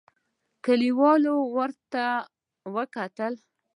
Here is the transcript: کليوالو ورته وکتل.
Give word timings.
کليوالو 0.65 1.35
ورته 1.55 2.05
وکتل. 2.75 3.33